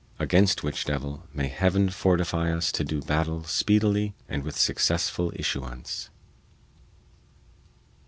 [0.17, 6.09] Against which devil may Heaven fortify us to do battle speedily and with successful issuance.